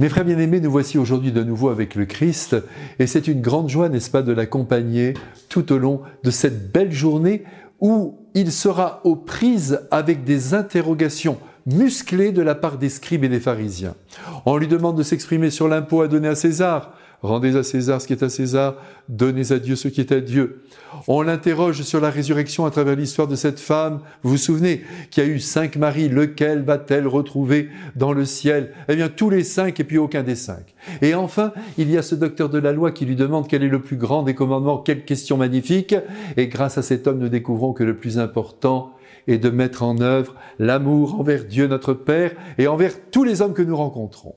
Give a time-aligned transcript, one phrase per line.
[0.00, 2.54] Mes frères bien-aimés, nous voici aujourd'hui de nouveau avec le Christ
[3.00, 5.14] et c'est une grande joie, n'est-ce pas, de l'accompagner
[5.48, 7.42] tout au long de cette belle journée
[7.80, 13.28] où il sera aux prises avec des interrogations musclées de la part des scribes et
[13.28, 13.96] des pharisiens.
[14.46, 16.92] On lui demande de s'exprimer sur l'impôt à donner à César.
[17.20, 18.76] Rendez à César ce qui est à César,
[19.08, 20.62] donnez à Dieu ce qui est à Dieu.
[21.08, 25.20] On l'interroge sur la résurrection à travers l'histoire de cette femme, vous vous souvenez, qui
[25.20, 28.72] a eu cinq maris, lequel va-t-elle retrouver dans le ciel?
[28.88, 30.74] Eh bien, tous les cinq et puis aucun des cinq.
[31.02, 33.68] Et enfin, il y a ce docteur de la loi qui lui demande quel est
[33.68, 35.96] le plus grand des commandements, quelle question magnifique.
[36.36, 38.92] Et grâce à cet homme, nous découvrons que le plus important
[39.26, 43.54] est de mettre en œuvre l'amour envers Dieu notre Père et envers tous les hommes
[43.54, 44.36] que nous rencontrons.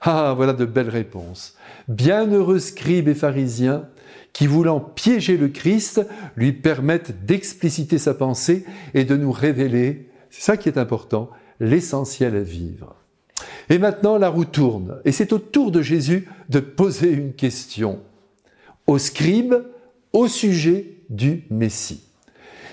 [0.00, 1.56] Ah, voilà de belles réponses.
[1.88, 3.88] Bienheureux scribes et pharisiens
[4.32, 6.06] qui, voulant piéger le Christ,
[6.36, 8.64] lui permettent d'expliciter sa pensée
[8.94, 12.94] et de nous révéler, c'est ça qui est important, l'essentiel à vivre.
[13.70, 18.00] Et maintenant, la roue tourne, et c'est au tour de Jésus de poser une question
[18.86, 19.56] aux scribes
[20.12, 22.02] au sujet du Messie.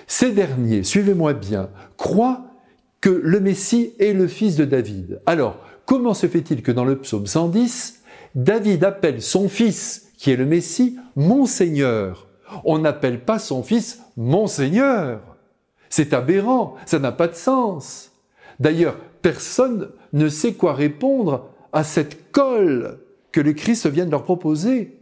[0.08, 2.46] Ces derniers, suivez-moi bien, croient
[3.02, 5.20] que le Messie est le fils de David.
[5.26, 8.02] Alors, comment se fait-il que dans le psaume 110,
[8.36, 12.28] David appelle son fils, qui est le Messie, mon Seigneur
[12.64, 15.22] On n'appelle pas son fils mon Seigneur.
[15.90, 18.12] C'est aberrant, ça n'a pas de sens.
[18.60, 23.00] D'ailleurs, personne ne sait quoi répondre à cette colle
[23.32, 24.98] que le Christ vient de leur proposer.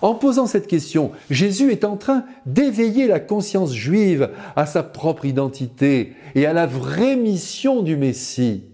[0.00, 5.24] En posant cette question, Jésus est en train d'éveiller la conscience juive à sa propre
[5.24, 8.64] identité et à la vraie mission du Messie.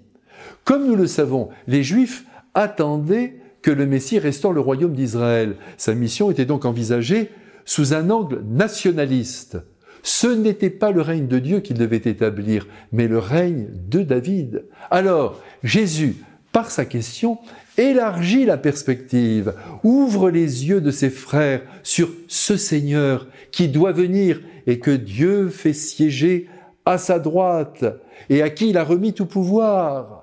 [0.70, 5.56] Comme nous le savons, les Juifs attendaient que le Messie restaure le royaume d'Israël.
[5.77, 7.32] Sa mission était donc envisagée
[7.64, 9.58] sous un angle nationaliste.
[10.04, 14.64] Ce n'était pas le règne de Dieu qu'il devait établir, mais le règne de David.
[14.92, 16.18] Alors, Jésus,
[16.52, 17.38] par sa question,
[17.77, 24.40] élargit la perspective, ouvre les yeux de ses frères sur ce Seigneur qui doit venir
[24.68, 26.48] et que Dieu fait siéger
[26.86, 27.84] à sa droite
[28.28, 30.20] et à qui il a remis tout pouvoir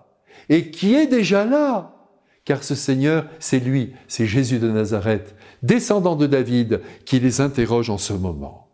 [0.50, 1.94] et qui est déjà là.
[2.46, 7.90] Car ce Seigneur, c'est lui, c'est Jésus de Nazareth, descendant de David, qui les interroge
[7.90, 8.68] en ce moment.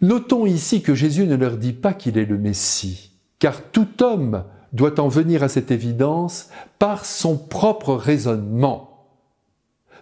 [0.00, 4.44] Notons ici que Jésus ne leur dit pas qu'il est le Messie, car tout homme
[4.72, 9.08] doit en venir à cette évidence par son propre raisonnement,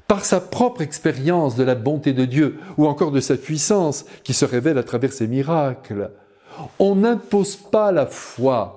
[0.08, 4.34] par sa propre expérience de la bonté de Dieu ou encore de sa puissance qui
[4.34, 6.10] se révèle à travers ses miracles.
[6.78, 8.75] On n'impose pas la foi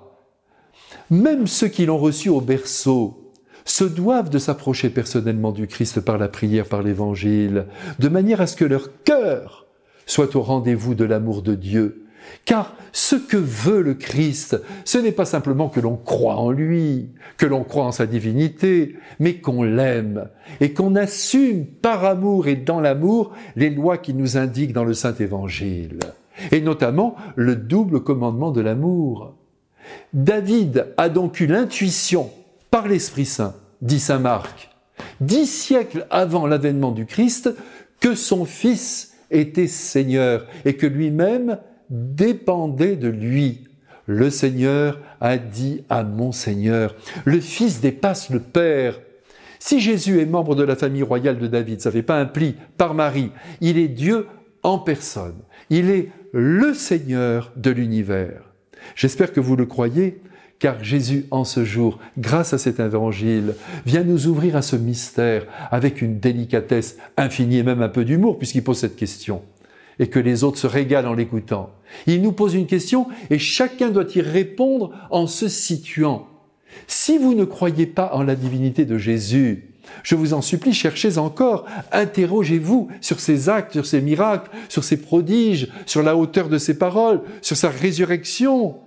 [1.09, 3.31] même ceux qui l'ont reçu au berceau
[3.65, 7.65] se doivent de s'approcher personnellement du Christ par la prière, par l'évangile,
[7.99, 9.67] de manière à ce que leur cœur
[10.05, 12.05] soit au rendez-vous de l'amour de Dieu.
[12.45, 17.09] Car ce que veut le Christ, ce n'est pas simplement que l'on croit en lui,
[17.37, 20.29] que l'on croit en sa divinité, mais qu'on l'aime
[20.59, 24.93] et qu'on assume par amour et dans l'amour les lois qu'il nous indique dans le
[24.93, 25.99] Saint Évangile,
[26.51, 29.35] et notamment le double commandement de l'amour.
[30.13, 32.31] David a donc eu l'intuition
[32.71, 34.69] par l'Esprit Saint, dit Saint Marc,
[35.21, 37.53] dix siècles avant l'avènement du Christ,
[37.99, 41.57] que son Fils était Seigneur et que lui-même
[41.89, 43.65] dépendait de lui.
[44.05, 48.99] Le Seigneur a dit à mon Seigneur, le Fils dépasse le Père.
[49.59, 52.25] Si Jésus est membre de la famille royale de David, ça ne fait pas un
[52.25, 54.27] pli par Marie, il est Dieu
[54.63, 55.37] en personne.
[55.69, 58.48] Il est le Seigneur de l'univers.
[58.95, 60.21] J'espère que vous le croyez,
[60.59, 65.45] car Jésus, en ce jour, grâce à cet évangile, vient nous ouvrir à ce mystère
[65.71, 69.41] avec une délicatesse infinie et même un peu d'humour, puisqu'il pose cette question,
[69.99, 71.71] et que les autres se régalent en l'écoutant.
[72.07, 76.27] Il nous pose une question et chacun doit y répondre en se situant.
[76.87, 79.68] Si vous ne croyez pas en la divinité de Jésus,
[80.03, 84.97] je vous en supplie, cherchez encore, interrogez-vous sur ses actes, sur ses miracles, sur ses
[84.97, 88.77] prodiges, sur la hauteur de ses paroles, sur sa résurrection,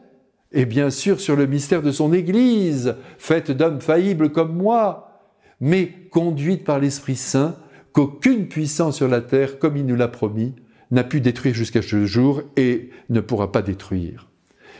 [0.53, 5.21] et bien sûr sur le mystère de son Église, faite d'hommes faillibles comme moi,
[5.61, 7.57] mais conduite par l'Esprit Saint,
[7.93, 10.55] qu'aucune puissance sur la terre, comme il nous l'a promis,
[10.91, 14.32] n'a pu détruire jusqu'à ce jour et ne pourra pas détruire.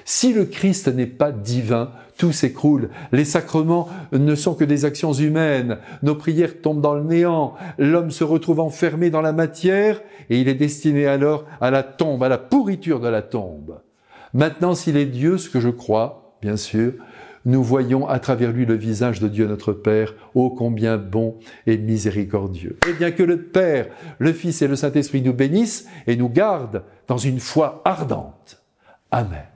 [0.05, 2.91] Si le Christ n'est pas divin, tout s'écroule.
[3.11, 5.79] Les sacrements ne sont que des actions humaines.
[6.03, 7.55] Nos prières tombent dans le néant.
[7.79, 10.01] L'homme se retrouve enfermé dans la matière
[10.31, 13.81] et il est destiné alors à la tombe, à la pourriture de la tombe.
[14.35, 16.93] Maintenant, s'il est Dieu, ce que je crois, bien sûr,
[17.45, 21.77] nous voyons à travers lui le visage de Dieu notre Père, ô combien bon et
[21.77, 22.79] miséricordieux.
[22.89, 23.89] Et bien que le Père,
[24.19, 28.63] le Fils et le Saint-Esprit nous bénissent et nous gardent dans une foi ardente.
[29.11, 29.52] Amen.